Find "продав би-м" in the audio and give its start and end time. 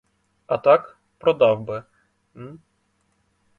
1.17-2.59